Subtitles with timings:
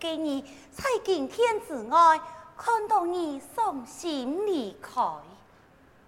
[0.00, 2.20] 给你，在今天之爱，
[2.56, 5.00] 看到你伤心离开，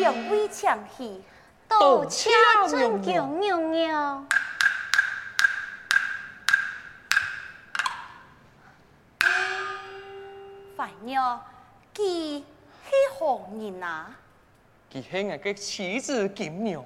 [0.00, 1.22] 两位唱戏，
[1.68, 2.28] 到此
[2.68, 4.26] 尊将娘娘，
[10.76, 11.40] 凡鸟。
[11.94, 12.02] 他
[12.82, 14.18] 很何人啊！
[14.90, 16.82] 他很那个妻子金娘。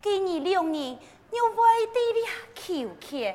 [0.00, 0.92] 今年两年，
[1.32, 1.68] 又歪
[2.72, 3.34] 地里求去，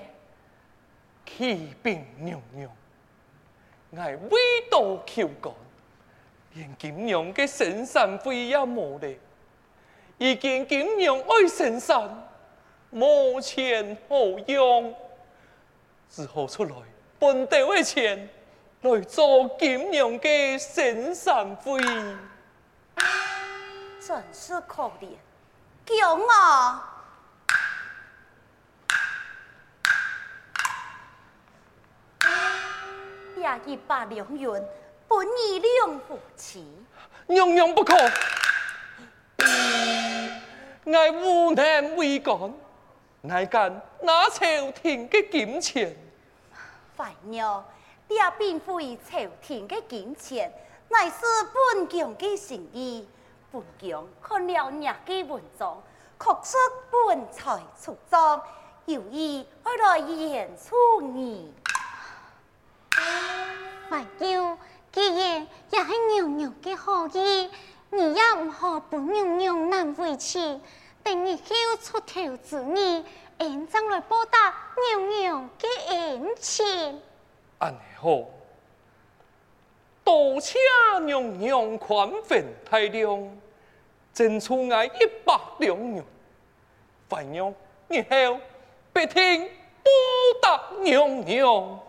[1.25, 2.69] 气病牛牛，
[3.97, 4.39] 挨为
[4.71, 5.53] 道求功，
[6.53, 9.13] 连金娘的神山灰也没了。
[10.17, 12.29] 已经金娘爱神山，
[12.91, 14.15] 没钱好
[14.47, 14.95] 用，
[16.09, 16.71] 只好出来
[17.19, 18.29] 本地还钱。
[18.83, 21.71] 来做金娘的神产费，
[24.05, 25.07] 真是可怜，
[25.85, 26.89] 穷啊！
[33.35, 34.51] 这一百两元，
[35.07, 36.67] 本意用不起，
[37.27, 37.95] 娘娘不可，
[39.45, 42.53] 爱无能为力，
[43.21, 44.41] 哪敢拿朝
[44.73, 45.95] 廷的金钱？
[46.97, 47.63] 万娘。
[48.13, 50.51] 也并非朝廷的金钱，
[50.89, 51.21] 乃是
[51.75, 53.07] 本宫的诚意。
[53.51, 55.81] 本宫看了日记文章，
[56.19, 56.55] 哭出
[57.07, 58.41] 本才出众，
[58.85, 59.45] 有意
[59.79, 61.51] 来演出你。
[63.89, 64.57] 万久，
[64.91, 67.51] 既然也是娘娘的好意，
[67.89, 70.61] 你也唔好不娘娘难为情。
[71.03, 71.43] 等日后
[71.81, 73.03] 出头之日，
[73.39, 74.55] 县将来报答
[74.97, 77.01] 娘娘的恩情。
[77.63, 78.19] 安好，
[80.03, 80.57] 多谢
[81.05, 83.31] 娘娘宽分太良，
[84.13, 86.03] 真出爱一百两两，
[87.07, 87.53] 凡娘
[87.89, 88.07] 以后
[88.91, 89.49] 别听
[89.81, 89.89] 波
[90.41, 91.79] 打娘娘。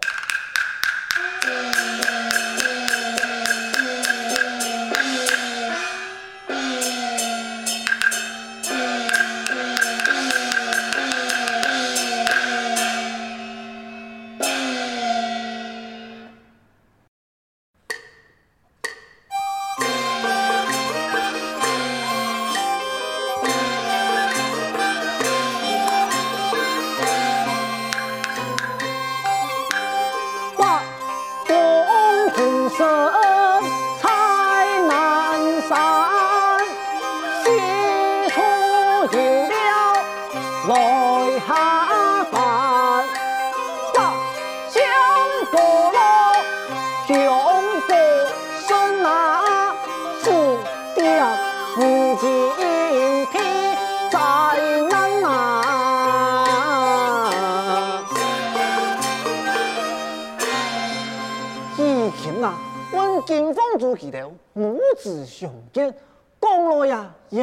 [65.05, 65.95] 是雄健，
[66.41, 67.43] 讲落呀也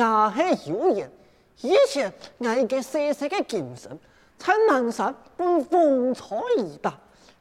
[0.55, 1.07] 是有言，
[1.61, 3.95] 以前爱个细细嘅精神，
[4.39, 6.91] 在南山本风采一大，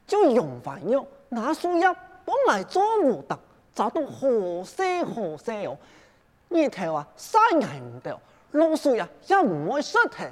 [0.05, 1.87] 就用饭哟，拿树叶
[2.23, 3.35] 本来做务得，
[3.73, 4.27] 咋都好
[4.63, 5.75] 色好色哦。
[6.49, 8.21] 呢头啊啥爱唔到，
[8.51, 10.23] 老书呀也唔会识他，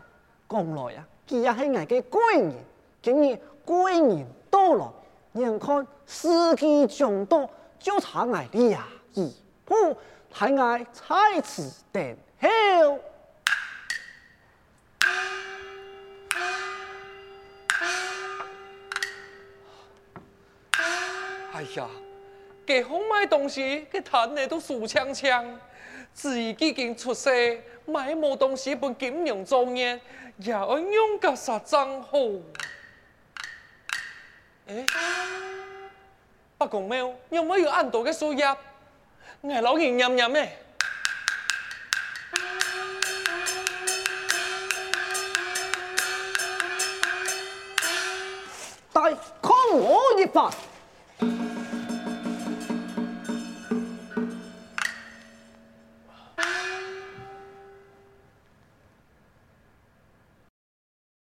[0.48, 2.54] 讲落呀，佢也是爱个贵人，
[3.02, 4.94] 今然贵人到了，
[5.34, 7.50] 眼看时机将到，
[7.80, 9.34] 就差爱的呀，伊。
[10.32, 13.00] 太爱才吃等候。
[21.54, 21.90] 哎呀，
[22.66, 25.60] 给婚买东西，给谈的都数枪枪。
[26.12, 27.30] 自己已经出色，
[27.86, 30.00] 买么东西办金融作业，
[30.38, 32.18] 也安用个杀脏好。
[34.68, 34.86] 哎，
[36.58, 38.44] 北公猫有没有按到个输液？
[39.44, 40.50] Nghe lỗ gì nhầm nhầm này
[48.94, 50.54] Tại không ngủ gì Phật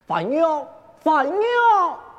[0.07, 2.10] Phải nhau Phải nhau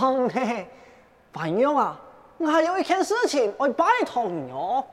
[0.00, 0.66] 真嘿，
[1.32, 1.96] 朋友啊，
[2.38, 4.84] 我还有一件事情要拜托你哦。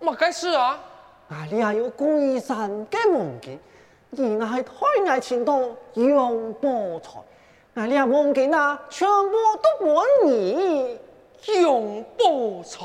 [0.00, 0.80] 莫该事啊，
[1.28, 3.58] 啊你还要归神给忘记，
[4.16, 7.18] 而我系开艺前度杨伯才，
[7.74, 9.36] 啊你啊忘记啦，全部
[9.82, 10.98] 都玩你，
[11.54, 11.70] 杨
[12.18, 12.80] 菠菜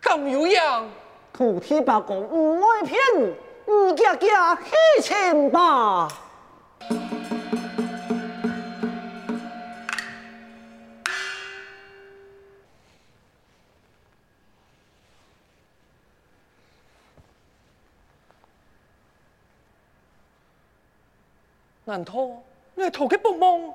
[0.00, 0.88] 更有样，
[1.32, 2.96] 土地八卦唔爱骗，
[3.66, 4.70] 唔惊惊黑
[5.02, 6.08] 钱吧。
[21.92, 22.14] 难道
[22.74, 23.70] 你还图去搏懵？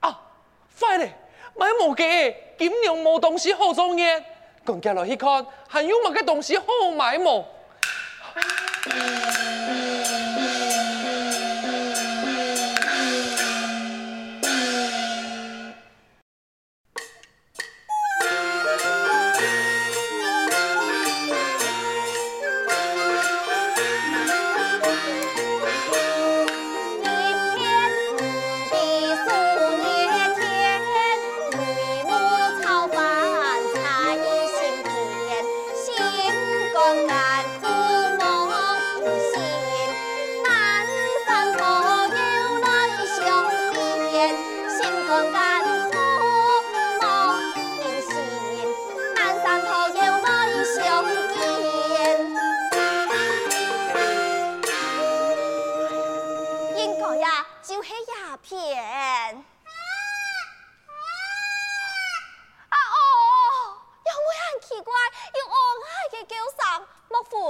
[0.00, 0.18] 啊，
[0.80, 1.12] 快嘞！
[1.54, 4.24] 买无假的，金融无东西好做眼，
[4.64, 6.64] 更加落去看，还有么个东西好
[6.96, 7.44] 买么？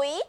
[0.04, 0.22] evoluir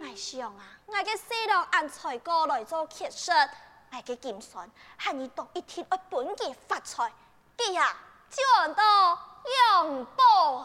[0.00, 0.64] 那上啊？
[0.86, 3.10] 那给腮红按菜够，来做就血
[3.92, 7.12] 爱给金算，喊你读一天，我本杰发财，
[7.58, 7.94] 记下
[8.30, 9.18] 招人多，
[9.86, 10.06] 用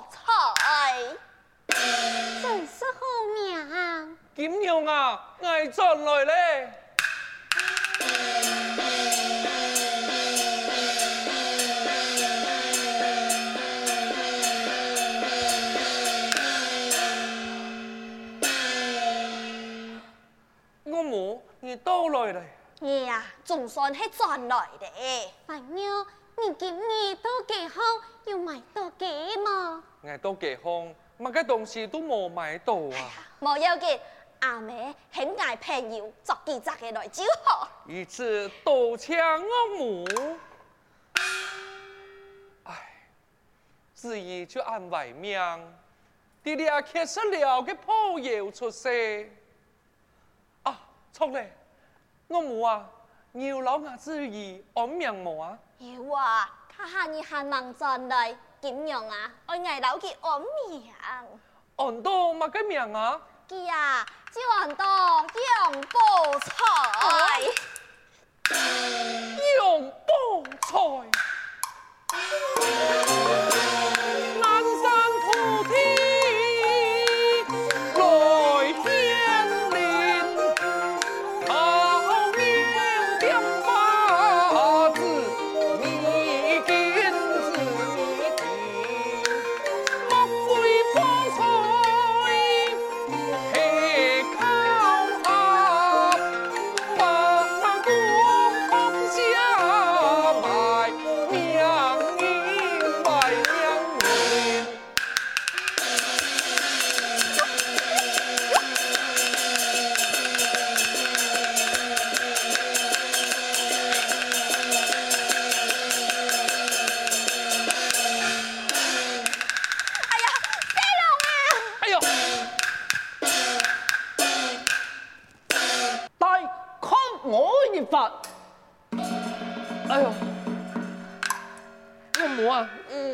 [0.10, 1.03] 财，
[2.41, 3.01] 真是好
[3.36, 4.17] 命。
[4.34, 6.74] 金牛啊，爱赚来咧。
[20.86, 22.57] 我母，你到来来。
[22.79, 24.86] 你呀，总算是赚来的。
[25.48, 27.81] 外妈，你今天都给好，
[28.25, 29.05] 有买到几
[29.38, 29.84] 吗？
[30.01, 30.86] 我都给好，
[31.17, 33.10] 买个东西都没买到啊。
[33.41, 34.00] 冇要紧，
[34.41, 37.67] 阿妹很爱朋友，着急着个来就好。
[37.88, 40.05] 一次多强我母，
[42.65, 42.75] 哎，
[43.96, 45.41] 至于就按外面，
[46.43, 48.88] 弟啊，确实了个朋友出色。
[50.62, 50.79] 啊，
[51.12, 51.51] 冲嘞！
[52.29, 52.86] 我冇啊，
[53.34, 55.57] 要老伢子伊安命膜啊。
[55.79, 61.39] 有啊，他下你还忙赚来，紧样啊，我今楼要去安面膜。
[61.77, 63.22] 安到么个记啊，
[63.65, 67.41] 呀，只安到用不财，
[69.60, 71.03] 用不
[72.62, 73.47] 财。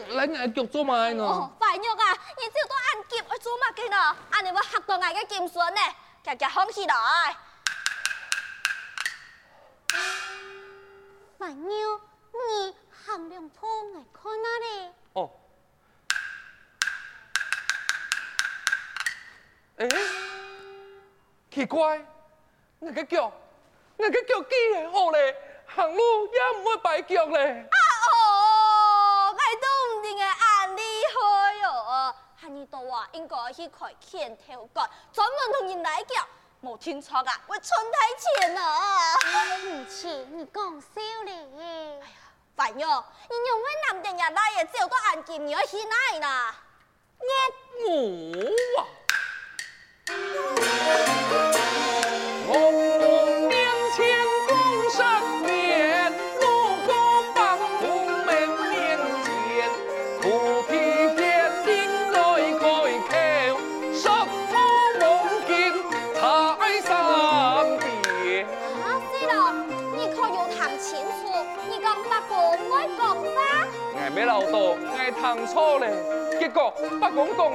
[0.09, 0.93] 来，鸟脚做呢？
[1.23, 4.17] 哦，快鸟啊，你有做按，捡做迈呢？
[4.31, 4.41] 喏。
[4.43, 5.81] 你们要学做鸟个捡绳呢，
[6.23, 6.93] 架架欢起的。
[11.37, 11.75] 慢鸟，
[12.31, 12.75] 你
[13.05, 14.91] 行两通来看那里。
[15.13, 15.31] 哦。
[19.77, 19.87] 哎，
[21.51, 21.99] 奇怪，
[22.79, 23.31] 那个叫，
[23.97, 25.35] 那个叫鸡嘞，好嘞，
[25.75, 27.67] 行路也唔会白叫嘞。
[32.67, 36.15] 都话应该去开劝调解，专门同人来叫，
[36.61, 39.15] 无听错啊，我身了，我啊。
[39.65, 41.31] 母亲，你讲笑哩？
[41.59, 42.07] 哎呀，
[42.55, 46.55] 烦哟，你用咩南定也来有笑都按你要去奈呐？
[47.19, 47.89] 耶！
[47.89, 48.92] 唔。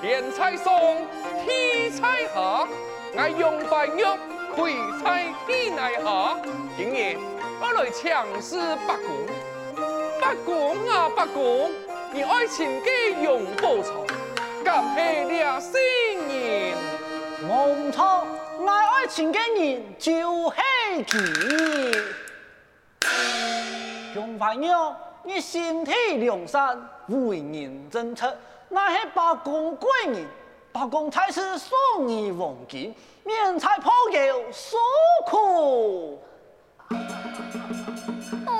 [0.00, 1.06] 天才送。
[1.44, 2.66] 天彩下，
[3.16, 6.36] 爱杨白玉，开在天内下，
[6.76, 7.18] 今夜
[7.60, 9.26] 我来强诗八公，
[10.20, 11.70] 八公啊八公，
[12.12, 12.86] 你爱情个
[13.20, 14.06] 杨宝草，
[14.64, 15.72] 敢系两三
[16.28, 16.74] 年。
[17.46, 18.24] 孟超
[18.66, 20.12] 爱情个人就
[20.50, 22.04] 希志。
[24.16, 24.64] 杨白玉，
[25.24, 26.74] 你心地良善，
[27.08, 28.24] 为人正直，
[28.70, 30.24] 那是八公贵人。
[30.74, 34.76] 白公才是送你黄金，免菜破油，辛
[35.24, 36.20] 苦，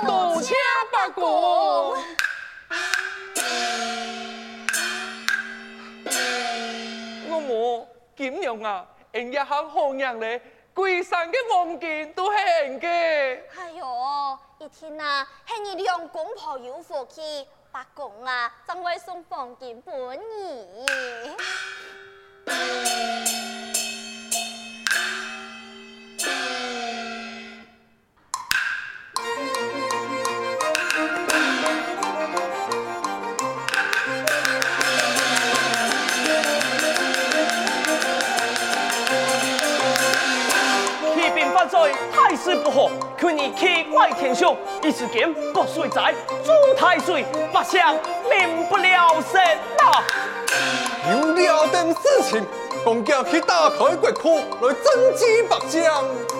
[0.07, 0.55] 多谢
[0.89, 1.93] 伯公。
[7.27, 10.41] 我冇金洋啊，人家喊好羊嘞，
[10.73, 12.87] 贵山嘅黄金都系人家。
[13.57, 20.85] 哎呦，一天啊，喊你让公婆有福气，白公啊，正为送黄金便你？
[41.17, 47.79] 气病发作，太师不和，去年奇怪天象，一时间不水仔，朱太岁，百姓
[48.29, 49.41] 民不聊生
[49.79, 50.03] 啊！
[51.35, 52.45] 了点事情，
[52.83, 56.34] 共家去打开国库来增资白张。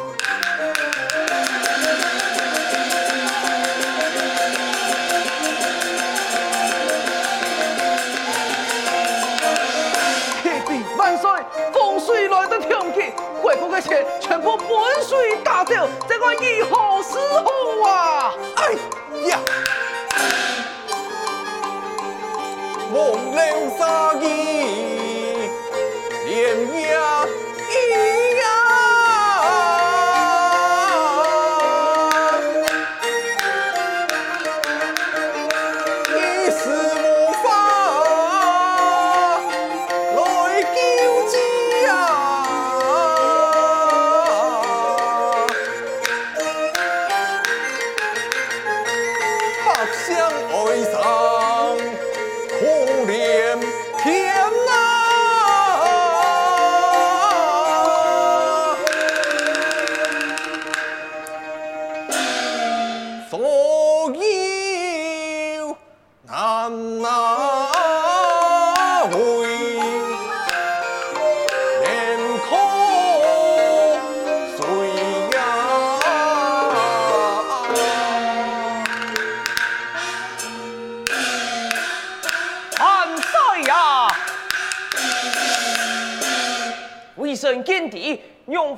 [53.08, 53.60] điềm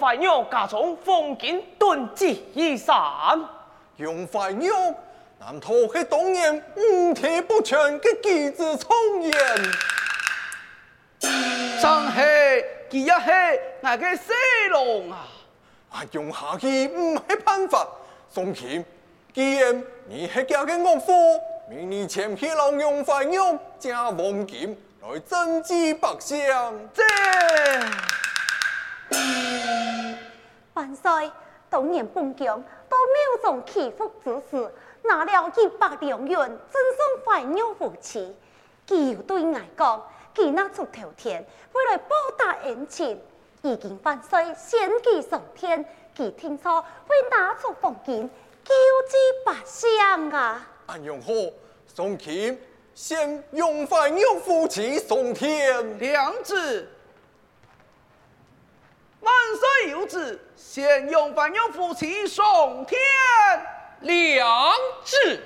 [0.08, 0.42] 快鸟
[1.04, 1.62] 风景
[4.00, 4.72] 用快鸟，
[5.38, 9.34] 难逃黑当年五体不全的机子聪元。
[11.20, 11.30] 真
[11.82, 12.26] 系，
[12.92, 14.22] 只一系那个西
[14.72, 15.28] 龙啊！
[15.90, 17.86] 啊，用下去唔系办法。
[18.32, 18.86] 宋钱，
[19.34, 21.12] 既然你系叫个岳父，
[21.70, 26.74] 明年前去老用快鸟加黄金来增集百香
[30.78, 31.10] 凡岁，
[31.72, 34.72] 当年奉强，多庙中祈福之事，
[35.06, 38.36] 拿了一百两元，赠送怀妞夫妻。
[38.86, 43.20] 他又对外讲，既拿出头天，为了报答恩情。
[43.64, 45.84] 已经万岁先气上天，
[46.16, 48.30] 既听说会拿出黄金，
[48.64, 48.70] 救
[49.10, 49.90] 济百姓
[50.32, 50.70] 啊！
[50.86, 51.30] 安用好，
[51.88, 52.56] 宋琴
[52.94, 56.88] 先用怀妞夫妻送天良子。
[59.28, 59.34] 万
[59.82, 62.98] 岁有旨，先用凡勇夫妻，上天
[64.02, 65.42] 良志。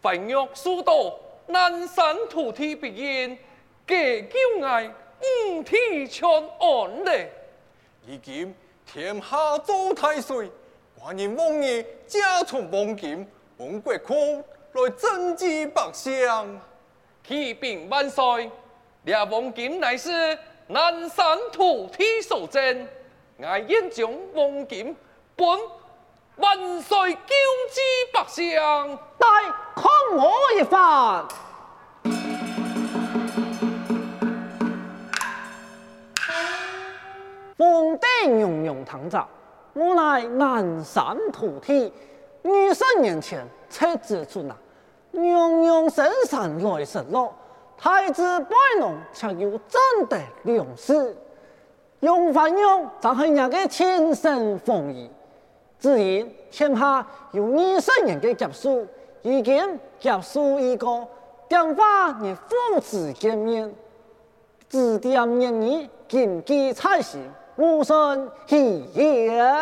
[0.00, 3.36] 繁育殊多，南山土地必应，
[3.86, 4.88] 给九爱
[5.50, 7.28] 五体全安在？
[8.06, 8.54] 如今
[8.86, 10.50] 天下走太岁，
[11.00, 14.38] 万人望你家从王金，王国空
[14.72, 16.60] 来赈济百姓，
[17.26, 18.50] 起兵万岁！
[19.06, 20.10] 抓王金乃是
[20.68, 22.86] 南山土地所赠，
[23.42, 24.94] 爱英雄王金
[25.34, 25.46] 本。
[26.38, 27.34] 文帅娇
[27.68, 27.80] 之，
[28.14, 28.46] 百姓，
[29.18, 29.26] 待
[29.74, 31.24] 看我一番。
[37.56, 39.20] 皇帝娘娘堂前，
[39.74, 41.92] 我乃南山土地。
[42.44, 44.54] 二十年前出子出那，
[45.20, 47.34] 娘娘神上来时落。
[47.76, 51.16] 太子拜龙却又怎的两世？
[51.98, 55.10] 用凡用，就系人家亲生奉仪。
[55.78, 58.84] 自然天下有二圣人，嘅劫数
[59.22, 61.06] 已经劫数已过，
[61.48, 62.34] 电话日
[62.74, 63.72] 父子见面，
[64.68, 67.18] 指点人义，谨记彩戏，
[67.56, 69.54] 无声喜言。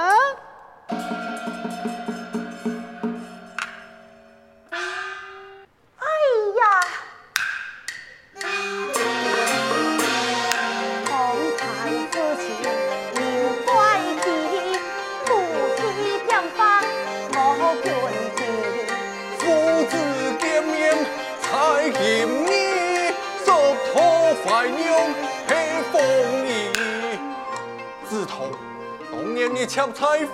[29.49, 29.83] 你日菜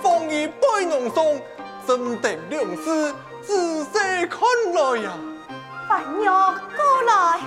[0.01, 1.23] 放一杯浓汤，
[1.85, 5.13] 怎得良师仔细看来呀，
[5.87, 6.33] 饭肉
[6.75, 7.39] 过来，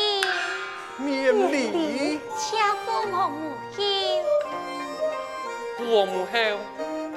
[1.03, 2.19] 免礼。
[2.37, 3.83] 请父王母后。
[5.77, 6.39] 父王母后，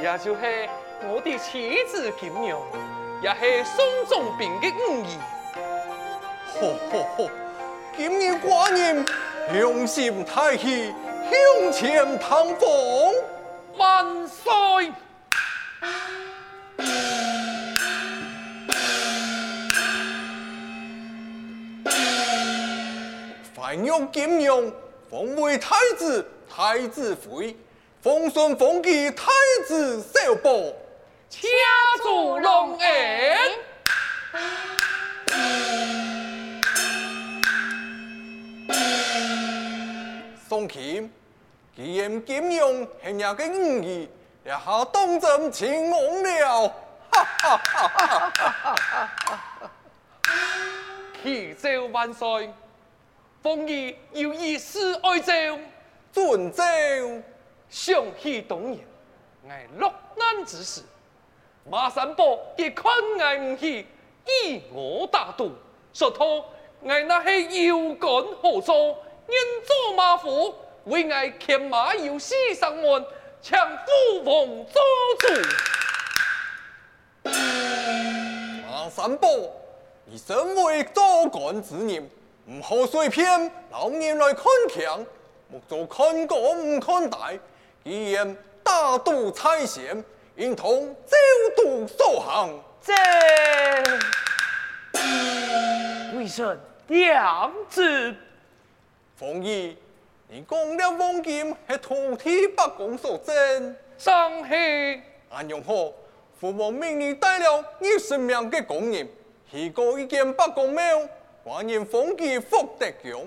[0.03, 0.69] 也就是
[1.07, 2.59] 我的妻子金娘，
[3.23, 5.19] 也是宋仲平的五姨。
[6.55, 7.31] 嚯嚯嚯，
[7.97, 9.05] 今日寡人
[9.55, 10.93] 用心太细。
[11.31, 12.69] 胸前唐风
[13.77, 14.93] 万岁，
[23.55, 24.73] 繁荣景阳
[25.11, 27.55] 奉为太子，太子妃，
[28.01, 29.25] 风顺风吉，太
[29.67, 30.51] 子少保，
[31.29, 31.41] 家
[32.03, 33.39] 住龙岩，
[40.49, 41.09] 宋谦。
[41.79, 44.09] 既然金庸系生的五语
[44.45, 46.75] 也好当真，听完了，
[47.13, 48.83] 哈！
[51.23, 52.53] 天照万岁，
[53.45, 55.61] 奉仪要以示哀悼。
[56.11, 56.65] 尊照
[57.71, 58.81] 上气同人，
[59.45, 60.83] 我落难之时，
[61.71, 63.87] 马三宝一宽爱不去，
[64.27, 65.53] 以我大度，
[65.95, 66.45] 说他我
[67.03, 68.11] 那是有感
[68.43, 68.75] 何遭，
[69.29, 70.53] 人做马虎。
[70.89, 73.05] 为爱牵马游西上岸，
[73.43, 75.35] 强父王做
[77.25, 77.33] 主。
[78.67, 79.29] 马三宝，
[80.07, 82.09] 你身为左干之人，
[82.47, 85.05] 唔好随便老年来看强，
[85.51, 87.31] 莫做看广唔看大。
[87.85, 90.03] 既然大度财贤，
[90.37, 92.61] 应同招度所行。
[94.95, 96.17] 正。
[96.19, 98.15] 为甚两字？
[99.17, 99.77] 冯毅。
[100.31, 103.75] 你讲了黄金，是土地不公所真。
[103.97, 105.93] 张去安杨虎，
[106.39, 109.09] 父王命你带了你生命的工人，
[109.51, 111.01] 去过一间八公庙，
[111.45, 113.19] 万人奉祭福德强，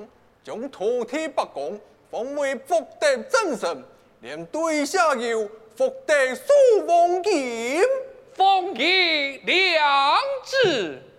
[0.43, 1.79] 将土地不公
[2.11, 3.83] 奉为福德真神，
[4.21, 7.81] 连对下有福德数黄金，
[8.35, 11.10] 丰衣良知。